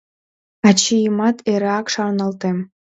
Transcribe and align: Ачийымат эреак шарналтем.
Ачийымат 0.67 1.37
эреак 1.51 1.85
шарналтем. 1.93 2.57